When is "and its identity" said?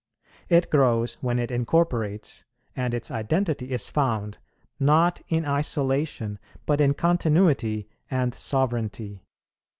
2.75-3.69